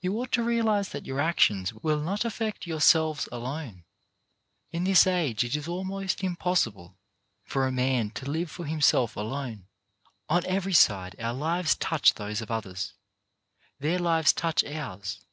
[0.00, 3.84] You ought to realize that your actions will not affect yourselves alone.
[4.70, 6.98] In this age it is almost impossible
[7.46, 9.66] for a man to live for himself alone.
[10.28, 12.92] On every side our lives touch those of others;
[13.78, 15.24] their lives touch ours.